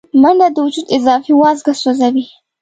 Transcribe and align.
منډه 0.21 0.47
د 0.53 0.57
وجود 0.65 0.85
اضافي 0.97 1.33
وازګه 1.35 1.73
سوځوي 1.81 2.25